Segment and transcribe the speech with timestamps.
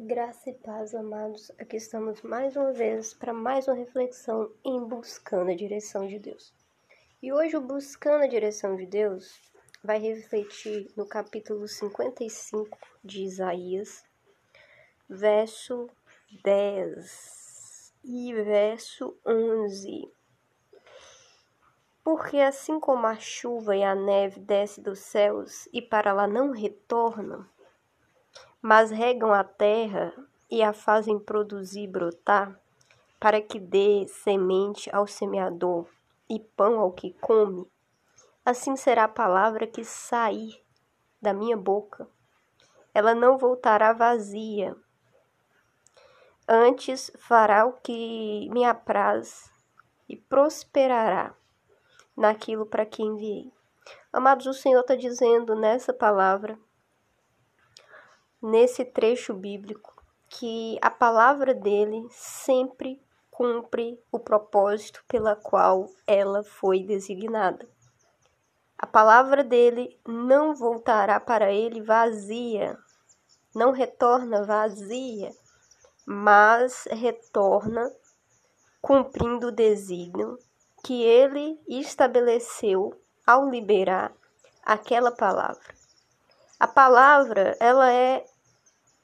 [0.00, 1.50] Graça e paz, amados.
[1.58, 6.54] Aqui estamos mais uma vez para mais uma reflexão em buscando a direção de Deus.
[7.20, 9.40] E hoje o buscando a direção de Deus
[9.82, 14.04] vai refletir no capítulo 55 de Isaías,
[15.08, 15.90] verso
[16.44, 20.08] 10 e verso 11.
[22.04, 26.52] Porque assim como a chuva e a neve desce dos céus e para lá não
[26.52, 27.44] retornam,
[28.60, 30.12] mas regam a terra
[30.50, 32.58] e a fazem produzir e brotar,
[33.20, 35.86] para que dê semente ao semeador
[36.28, 37.66] e pão ao que come,
[38.44, 40.62] assim será a palavra que sair
[41.20, 42.08] da minha boca.
[42.94, 44.76] Ela não voltará vazia,
[46.48, 49.52] antes fará o que me apraz
[50.08, 51.34] e prosperará
[52.16, 53.52] naquilo para que enviei.
[54.12, 56.58] Amados, o Senhor está dizendo nessa palavra
[58.42, 59.94] nesse trecho bíblico
[60.28, 63.00] que a palavra dele sempre
[63.30, 67.68] cumpre o propósito pela qual ela foi designada.
[68.76, 72.78] A palavra dele não voltará para ele vazia,
[73.54, 75.30] não retorna vazia,
[76.06, 77.92] mas retorna
[78.80, 80.38] cumprindo o desígnio
[80.84, 82.92] que ele estabeleceu
[83.26, 84.12] ao liberar
[84.64, 85.77] aquela palavra.
[86.58, 88.24] A palavra, ela é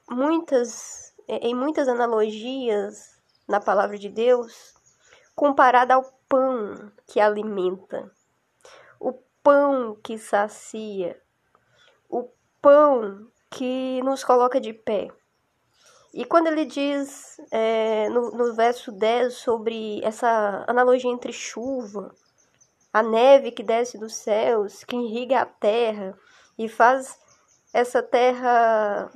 [0.09, 4.73] muitas em muitas analogias na palavra de Deus
[5.35, 8.11] comparada ao pão que alimenta,
[8.99, 11.19] o pão que sacia,
[12.09, 12.29] o
[12.61, 15.09] pão que nos coloca de pé.
[16.13, 22.15] E quando ele diz é, no, no verso 10 sobre essa analogia entre chuva,
[22.93, 26.17] a neve que desce dos céus, que irriga a terra
[26.57, 27.19] e faz
[27.75, 29.11] essa terra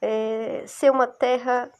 [0.00, 1.72] é, ser uma terra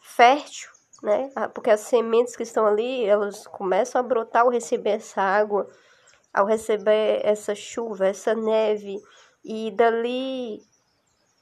[0.00, 0.70] fértil,
[1.02, 1.32] né?
[1.34, 5.66] Ah, porque as sementes que estão ali, elas começam a brotar ao receber essa água,
[6.32, 9.02] ao receber essa chuva, essa neve,
[9.44, 10.62] e dali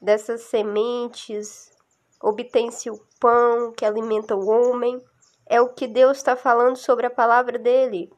[0.01, 1.71] dessas sementes
[2.19, 4.99] obtém-se o pão que alimenta o homem.
[5.45, 8.11] É o que Deus está falando sobre a palavra dele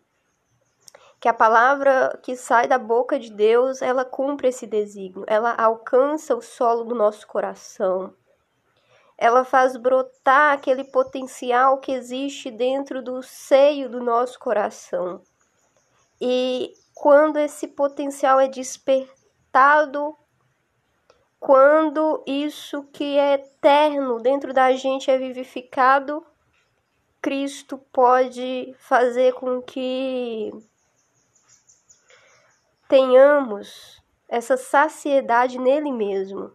[1.20, 6.36] que a palavra que sai da boca de Deus, ela cumpre esse desígnio, ela alcança
[6.36, 8.14] o solo do nosso coração.
[9.18, 15.24] Ela faz brotar aquele potencial que existe dentro do seio do nosso coração.
[16.22, 20.16] E quando esse potencial é despertado,
[21.40, 26.24] quando isso que é eterno dentro da gente é vivificado,
[27.20, 30.52] Cristo pode fazer com que
[32.88, 36.52] tenhamos essa saciedade nele mesmo.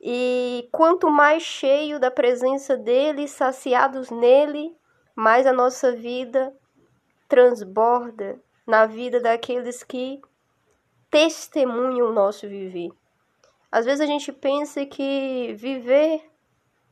[0.00, 4.76] E quanto mais cheio da presença dele, saciados nele,
[5.14, 6.54] mais a nossa vida
[7.28, 10.20] transborda na vida daqueles que
[11.10, 12.90] testemunham o nosso viver.
[13.70, 16.22] Às vezes a gente pensa que viver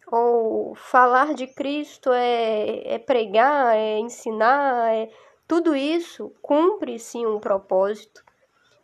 [0.09, 5.11] ou falar de Cristo é, é pregar, é ensinar, é
[5.47, 8.25] tudo isso cumpre sim um propósito.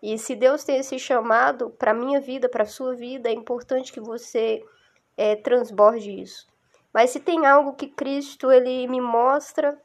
[0.02, 4.00] E se Deus tem esse chamado para minha vida, para sua vida, é importante que
[4.00, 4.64] você
[5.16, 6.46] é, transborde isso.
[6.92, 9.80] Mas se tem algo que Cristo ele me mostra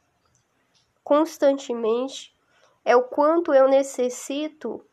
[1.04, 2.36] constantemente,
[2.84, 4.86] é o quanto eu necessito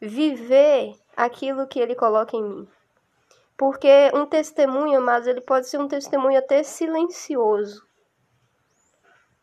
[0.00, 2.68] viver aquilo que ele coloca em mim.
[3.56, 7.86] Porque um testemunho, mas ele pode ser um testemunho até silencioso,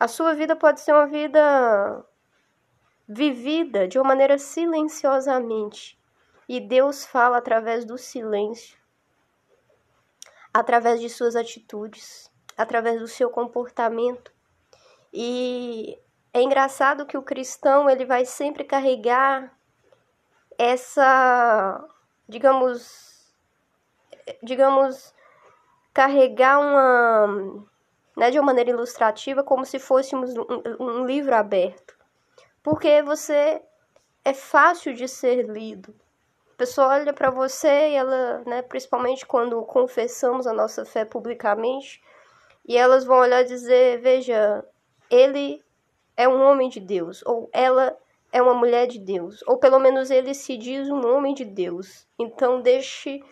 [0.01, 2.03] a sua vida pode ser uma vida
[3.07, 5.95] vivida de uma maneira silenciosamente.
[6.49, 8.79] E Deus fala através do silêncio,
[10.51, 14.33] através de suas atitudes, através do seu comportamento.
[15.13, 15.99] E
[16.33, 19.55] é engraçado que o cristão ele vai sempre carregar
[20.57, 21.87] essa,
[22.27, 23.31] digamos,
[24.41, 25.13] digamos,
[25.93, 27.69] carregar uma
[28.21, 30.45] né, de uma maneira ilustrativa, como se fôssemos um,
[30.79, 31.97] um livro aberto.
[32.61, 33.59] Porque você
[34.23, 35.91] é fácil de ser lido.
[36.53, 41.99] A pessoa olha para você e ela, né, principalmente quando confessamos a nossa fé publicamente,
[42.67, 44.63] e elas vão olhar e dizer: veja,
[45.09, 45.59] ele
[46.15, 47.97] é um homem de Deus, ou ela
[48.31, 52.05] é uma mulher de Deus, ou pelo menos ele se diz um homem de Deus.
[52.19, 53.23] Então deixe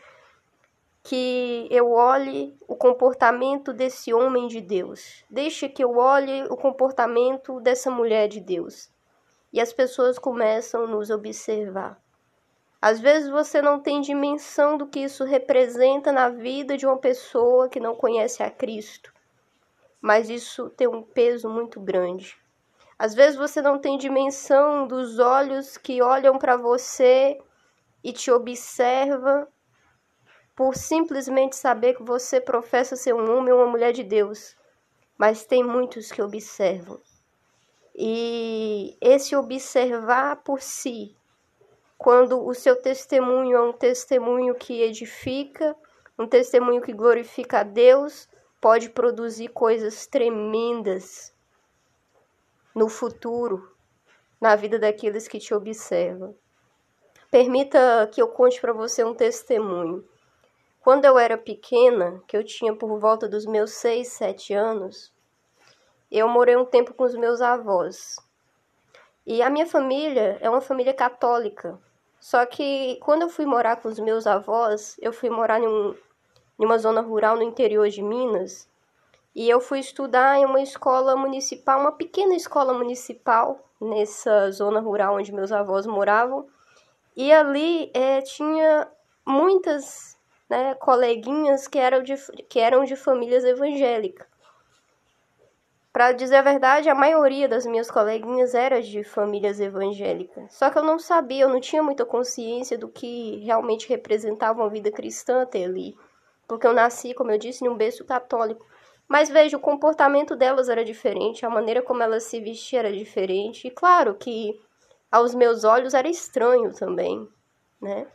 [1.09, 5.25] que eu olhe o comportamento desse homem de Deus.
[5.27, 8.91] Deixe que eu olhe o comportamento dessa mulher de Deus.
[9.51, 11.99] E as pessoas começam a nos observar.
[12.79, 17.67] Às vezes você não tem dimensão do que isso representa na vida de uma pessoa
[17.67, 19.11] que não conhece a Cristo,
[19.99, 22.37] mas isso tem um peso muito grande.
[22.99, 27.41] Às vezes você não tem dimensão dos olhos que olham para você
[28.03, 29.47] e te observa
[30.59, 34.57] por simplesmente saber que você professa ser um homem ou uma mulher de Deus.
[35.17, 36.99] Mas tem muitos que observam.
[37.95, 41.15] E esse observar por si,
[41.97, 45.73] quando o seu testemunho é um testemunho que edifica,
[46.17, 48.27] um testemunho que glorifica a Deus,
[48.59, 51.33] pode produzir coisas tremendas
[52.75, 53.73] no futuro,
[54.41, 56.35] na vida daqueles que te observam.
[57.31, 60.03] Permita que eu conte para você um testemunho.
[60.81, 65.13] Quando eu era pequena, que eu tinha por volta dos meus 6, 7 anos,
[66.11, 68.15] eu morei um tempo com os meus avós.
[69.25, 71.77] E a minha família é uma família católica.
[72.19, 75.95] Só que quando eu fui morar com os meus avós, eu fui morar em, um,
[76.59, 78.69] em uma zona rural no interior de Minas,
[79.35, 85.15] e eu fui estudar em uma escola municipal, uma pequena escola municipal, nessa zona rural
[85.15, 86.47] onde meus avós moravam.
[87.15, 88.87] E ali é, tinha
[89.25, 90.17] muitas
[90.49, 92.15] né, coleguinhas que eram de,
[92.49, 94.27] que eram de famílias evangélicas.
[95.91, 100.53] Para dizer a verdade, a maioria das minhas coleguinhas era de famílias evangélicas.
[100.53, 104.69] Só que eu não sabia, eu não tinha muita consciência do que realmente representava uma
[104.69, 105.95] vida cristã até ali.
[106.47, 108.65] Porque eu nasci, como eu disse, em um berço católico.
[109.07, 113.67] Mas veja, o comportamento delas era diferente, a maneira como elas se vestiam era diferente.
[113.67, 114.61] E claro que
[115.11, 117.27] aos meus olhos era estranho também,
[117.81, 118.05] né?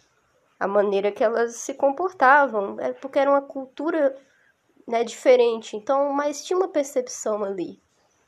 [0.64, 4.16] A maneira que elas se comportavam, é porque era uma cultura
[4.88, 5.76] né, diferente.
[5.76, 7.78] Então, mas tinha uma percepção ali,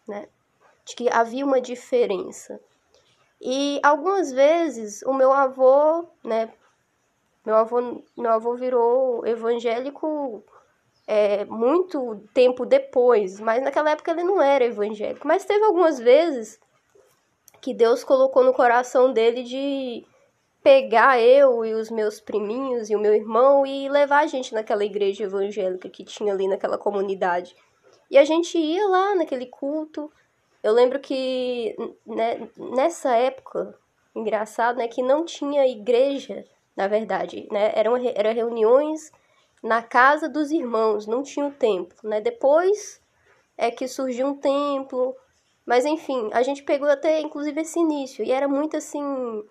[0.06, 0.28] né?
[0.84, 2.60] De que havia uma diferença.
[3.40, 6.52] E algumas vezes o meu avô, né?
[7.42, 10.44] Meu avô, meu avô virou evangélico
[11.06, 15.26] é, muito tempo depois, mas naquela época ele não era evangélico.
[15.26, 16.60] Mas teve algumas vezes
[17.62, 20.06] que Deus colocou no coração dele de
[20.66, 24.84] pegar eu e os meus priminhos e o meu irmão e levar a gente naquela
[24.84, 27.54] igreja evangélica que tinha ali naquela comunidade.
[28.10, 30.10] E a gente ia lá naquele culto.
[30.64, 33.78] Eu lembro que né, nessa época,
[34.12, 36.44] engraçado, né, que não tinha igreja,
[36.76, 37.70] na verdade, né?
[37.72, 39.12] Eram era reuniões
[39.62, 42.20] na casa dos irmãos, não tinha um templo, né?
[42.20, 43.00] Depois
[43.56, 45.14] é que surgiu um templo,
[45.64, 49.44] mas enfim, a gente pegou até inclusive esse início e era muito assim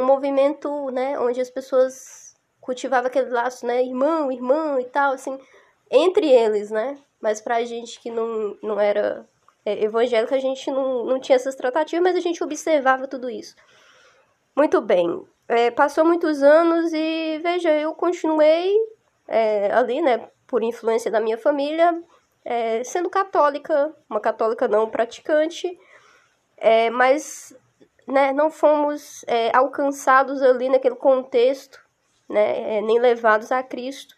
[0.00, 5.38] um movimento, né, onde as pessoas cultivavam aquele laço, né, irmão, irmã e tal, assim,
[5.90, 6.98] entre eles, né?
[7.20, 9.26] Mas pra gente que não, não era
[9.64, 13.54] é, evangélica, a gente não, não tinha essas tratativas, mas a gente observava tudo isso.
[14.56, 15.26] Muito bem.
[15.48, 18.76] É, passou muitos anos e, veja, eu continuei
[19.26, 22.02] é, ali, né, por influência da minha família,
[22.44, 25.78] é, sendo católica, uma católica não praticante,
[26.56, 27.56] é, mas
[28.10, 31.80] né, não fomos é, alcançados ali naquele contexto,
[32.28, 34.14] né, é, nem levados a Cristo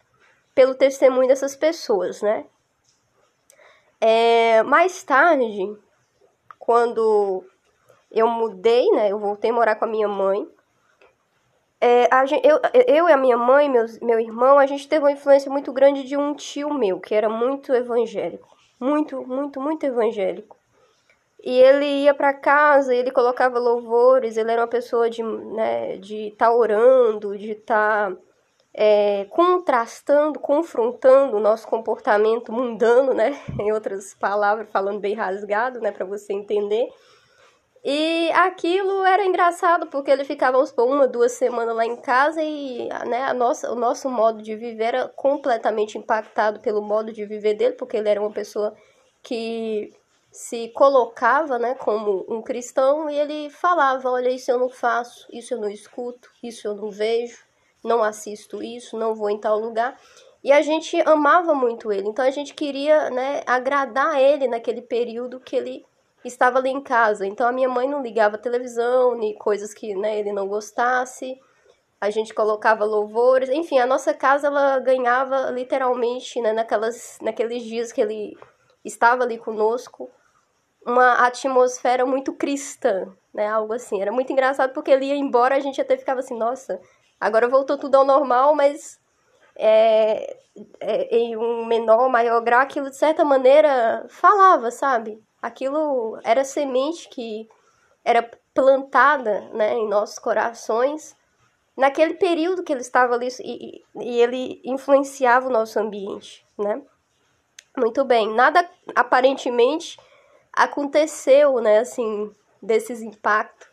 [0.55, 2.45] pelo testemunho dessas pessoas, né.
[4.01, 5.77] É, mais tarde,
[6.59, 7.45] quando
[8.11, 10.49] eu mudei, né, eu voltei a morar com a minha mãe,
[11.85, 13.69] é, gente, eu, eu e a minha mãe,
[14.01, 17.29] meu irmão, a gente teve uma influência muito grande de um tio meu, que era
[17.29, 18.49] muito evangélico.
[18.79, 20.57] Muito, muito, muito evangélico.
[21.43, 26.29] E ele ia para casa, ele colocava louvores, ele era uma pessoa de né, de
[26.29, 28.17] estar tá orando, de estar tá,
[28.73, 33.41] é, contrastando, confrontando o nosso comportamento mundano, né?
[33.59, 36.89] Em outras palavras, falando bem rasgado, né, para você entender.
[37.85, 42.89] E aquilo era engraçado porque ele ficava por uma, duas semanas lá em casa e
[43.09, 47.55] né, a nossa, o nosso modo de viver era completamente impactado pelo modo de viver
[47.55, 48.73] dele, porque ele era uma pessoa
[49.25, 49.93] que
[50.33, 55.53] se colocava né, como um cristão e ele falava: Olha, isso eu não faço, isso
[55.53, 57.45] eu não escuto, isso eu não vejo,
[57.85, 60.01] não assisto isso, não vou em tal lugar.
[60.43, 65.39] E a gente amava muito ele, então a gente queria né, agradar ele naquele período
[65.39, 65.85] que ele
[66.25, 67.27] estava ali em casa.
[67.27, 71.39] Então a minha mãe não ligava televisão, nem coisas que né, ele não gostasse.
[72.01, 77.93] A gente colocava louvores, enfim, a nossa casa ela ganhava literalmente, né, naquelas, naqueles dias
[77.93, 78.37] que ele
[78.85, 80.11] estava ali conosco,
[80.87, 84.01] uma atmosfera muito cristã, né, algo assim.
[84.01, 86.81] Era muito engraçado porque ele ia embora, a gente até ficava assim, nossa,
[87.21, 89.01] agora voltou tudo ao normal, mas
[89.57, 90.37] é,
[90.81, 95.23] é, em um menor, maior grau, aquilo de certa maneira falava, sabe?
[95.43, 97.49] aquilo era semente que
[98.05, 101.17] era plantada né, em nossos corações
[101.77, 106.81] naquele período que ele estava ali e, e ele influenciava o nosso ambiente, né?
[107.77, 109.99] Muito bem, nada aparentemente
[110.53, 113.69] aconteceu, né, assim, desses impactos,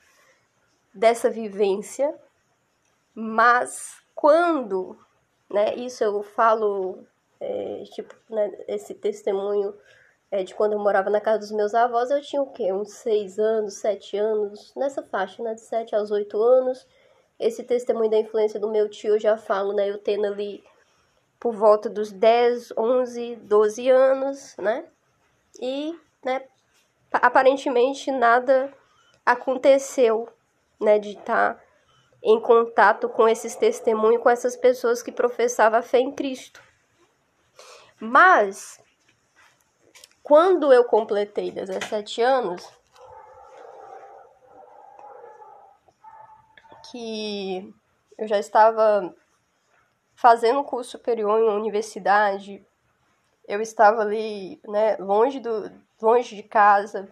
[0.94, 2.14] dessa vivência,
[3.14, 4.98] mas quando,
[5.50, 7.04] né, isso eu falo,
[7.40, 9.76] é, tipo, né, esse testemunho
[10.32, 12.72] é, de quando eu morava na casa dos meus avós, eu tinha o quê?
[12.72, 16.88] Uns seis anos, sete anos, nessa faixa, né, de sete aos oito anos,
[17.40, 19.90] esse testemunho da influência do meu tio, eu já falo, né?
[19.90, 20.62] Eu tendo ali
[21.40, 24.86] por volta dos 10, 11, 12 anos, né?
[25.62, 26.44] E, né,
[27.12, 28.74] aparentemente nada
[29.26, 30.28] aconteceu,
[30.80, 31.64] né, de estar tá
[32.22, 36.62] em contato com esses testemunhos, com essas pessoas que professavam fé em Cristo.
[38.00, 38.82] Mas,
[40.22, 42.68] quando eu completei 17 anos,
[46.92, 47.74] que
[48.18, 49.14] eu já estava
[50.16, 52.66] fazendo curso superior em uma universidade,
[53.50, 57.10] eu estava ali, né, longe, do, longe de casa.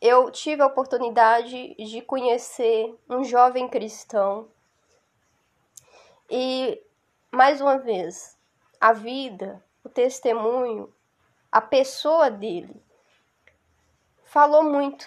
[0.00, 4.48] Eu tive a oportunidade de conhecer um jovem cristão.
[6.28, 6.82] E,
[7.30, 8.36] mais uma vez,
[8.80, 10.92] a vida, o testemunho,
[11.52, 12.82] a pessoa dele
[14.24, 15.06] falou muito.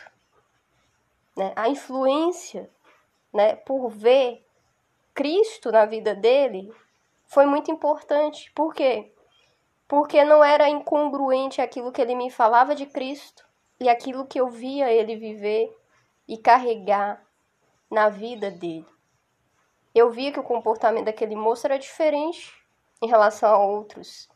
[1.36, 1.52] Né?
[1.58, 2.70] A influência
[3.34, 4.46] né, por ver
[5.14, 6.74] Cristo na vida dele,
[7.26, 8.50] foi muito importante.
[8.54, 9.12] Por quê?
[9.88, 13.46] Porque não era incongruente aquilo que ele me falava de Cristo
[13.80, 15.76] e aquilo que eu via ele viver
[16.28, 17.24] e carregar
[17.92, 18.86] na vida dele.
[19.94, 22.52] Eu via que o comportamento daquele moço era diferente
[23.02, 24.28] em relação a outros.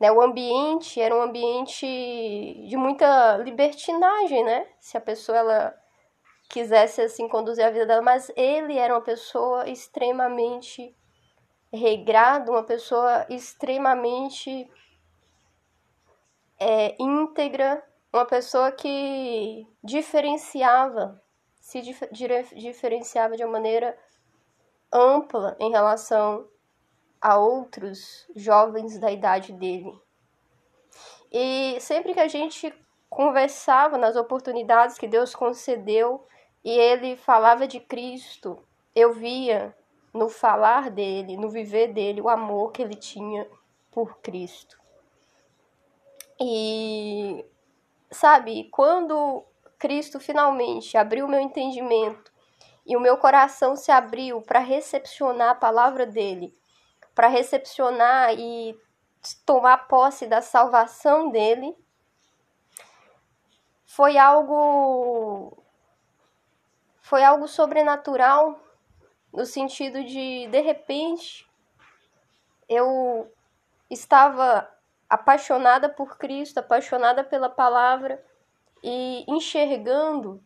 [0.00, 4.68] Né, o ambiente era um ambiente de muita libertinagem, né?
[4.78, 5.74] Se a pessoa ela
[6.48, 10.96] quisesse assim conduzir a vida dela, mas ele era uma pessoa extremamente
[11.72, 14.70] regrada, uma pessoa extremamente
[16.58, 17.82] é, íntegra,
[18.12, 21.22] uma pessoa que diferenciava,
[21.60, 22.08] se dif
[22.54, 23.96] diferenciava de uma maneira
[24.92, 26.48] ampla em relação
[27.20, 29.92] a outros jovens da idade dele.
[31.30, 32.72] E sempre que a gente
[33.10, 36.26] conversava nas oportunidades que Deus concedeu
[36.64, 38.62] e ele falava de Cristo.
[38.94, 39.74] Eu via
[40.18, 43.48] no falar dele, no viver dele, o amor que ele tinha
[43.90, 44.76] por Cristo.
[46.40, 47.44] E
[48.10, 49.44] sabe, quando
[49.78, 52.32] Cristo finalmente abriu meu entendimento
[52.84, 56.52] e o meu coração se abriu para recepcionar a palavra dele,
[57.14, 58.76] para recepcionar e
[59.46, 61.76] tomar posse da salvação dele,
[63.84, 65.62] foi algo
[67.00, 68.67] foi algo sobrenatural
[69.32, 71.48] no sentido de de repente
[72.68, 73.32] eu
[73.90, 74.68] estava
[75.08, 78.22] apaixonada por Cristo, apaixonada pela palavra
[78.82, 80.42] e enxergando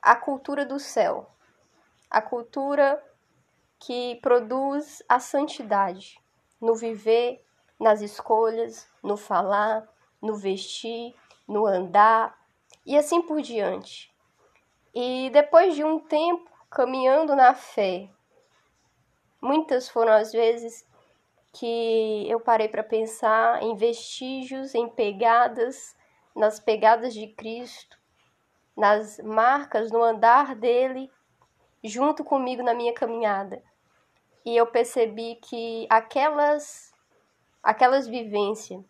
[0.00, 1.30] a cultura do céu,
[2.10, 3.02] a cultura
[3.78, 6.20] que produz a santidade
[6.60, 7.44] no viver,
[7.78, 9.88] nas escolhas, no falar,
[10.20, 11.16] no vestir,
[11.48, 12.38] no andar
[12.86, 14.14] e assim por diante.
[14.94, 18.08] E depois de um tempo caminhando na fé,
[19.40, 20.86] muitas foram as vezes
[21.52, 25.94] que eu parei para pensar em vestígios, em pegadas,
[26.34, 27.98] nas pegadas de Cristo,
[28.74, 31.10] nas marcas no andar dele,
[31.84, 33.62] junto comigo na minha caminhada.
[34.44, 36.90] E eu percebi que aquelas
[37.62, 38.82] aquelas vivências,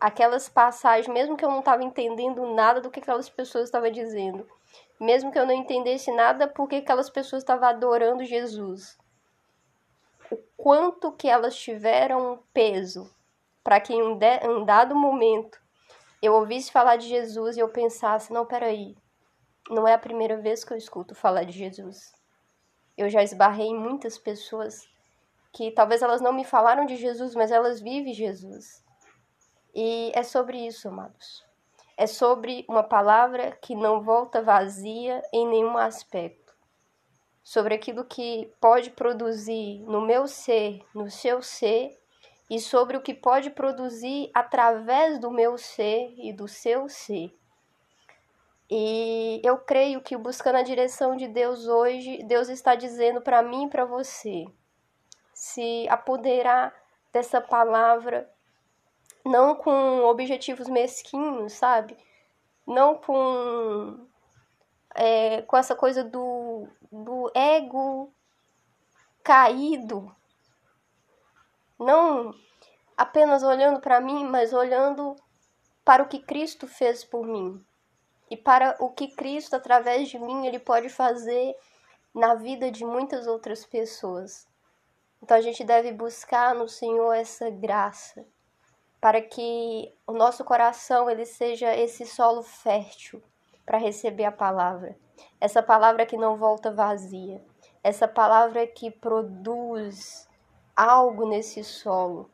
[0.00, 4.48] aquelas passagens, mesmo que eu não estava entendendo nada do que aquelas pessoas estavam dizendo,
[5.00, 8.98] mesmo que eu não entendesse nada porque aquelas pessoas estavam adorando Jesus.
[10.30, 13.12] O quanto que elas tiveram peso
[13.62, 15.60] para que em um, de, um dado momento
[16.22, 18.96] eu ouvisse falar de Jesus e eu pensasse, não, peraí,
[19.68, 22.12] não é a primeira vez que eu escuto falar de Jesus.
[22.96, 24.88] Eu já esbarrei em muitas pessoas
[25.52, 28.82] que talvez elas não me falaram de Jesus, mas elas vivem Jesus.
[29.74, 31.44] E é sobre isso, amados
[31.96, 36.52] é sobre uma palavra que não volta vazia em nenhum aspecto,
[37.42, 41.98] sobre aquilo que pode produzir no meu ser, no seu ser,
[42.50, 47.34] e sobre o que pode produzir através do meu ser e do seu ser.
[48.70, 53.66] E eu creio que buscando a direção de Deus hoje, Deus está dizendo para mim
[53.66, 54.46] e para você:
[55.32, 56.74] se apoderar
[57.12, 58.28] dessa palavra
[59.24, 61.96] não com objetivos mesquinhos, sabe?
[62.66, 64.06] Não com,
[64.94, 68.12] é, com essa coisa do, do ego
[69.22, 70.14] caído,
[71.78, 72.34] não
[72.96, 75.16] apenas olhando para mim, mas olhando
[75.84, 77.64] para o que Cristo fez por mim
[78.30, 81.56] e para o que Cristo, através de mim, ele pode fazer
[82.14, 84.46] na vida de muitas outras pessoas.
[85.22, 88.24] Então a gente deve buscar no Senhor essa graça
[89.04, 93.22] para que o nosso coração ele seja esse solo fértil
[93.66, 94.96] para receber a palavra.
[95.38, 97.44] Essa palavra que não volta vazia,
[97.82, 100.26] essa palavra que produz
[100.74, 102.30] algo nesse solo,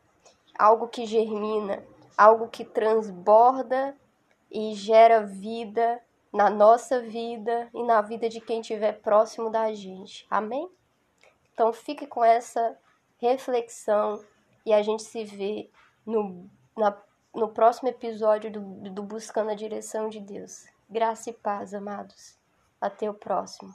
[0.57, 1.83] algo que germina,
[2.17, 3.93] algo que transborda
[4.49, 6.01] e gera vida
[6.31, 10.25] na nossa vida e na vida de quem estiver próximo da gente.
[10.31, 10.71] Amém?
[11.53, 12.77] Então fique com essa
[13.17, 14.23] reflexão
[14.65, 15.69] e a gente se vê
[16.05, 16.49] no,
[16.81, 16.97] na,
[17.33, 20.65] no próximo episódio do, do Buscando a Direção de Deus.
[20.89, 22.35] Graça e paz, amados.
[22.81, 23.71] Até o próximo.